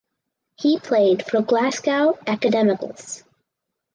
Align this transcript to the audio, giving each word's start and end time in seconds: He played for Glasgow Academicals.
He 0.57 0.79
played 0.79 1.23
for 1.27 1.43
Glasgow 1.43 2.13
Academicals. 2.25 3.21